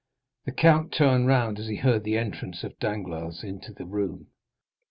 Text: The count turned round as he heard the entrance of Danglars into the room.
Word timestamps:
The 0.45 0.51
count 0.51 0.91
turned 0.91 1.27
round 1.27 1.59
as 1.59 1.67
he 1.67 1.75
heard 1.75 2.03
the 2.03 2.17
entrance 2.17 2.63
of 2.63 2.79
Danglars 2.79 3.43
into 3.43 3.71
the 3.71 3.85
room. 3.85 4.29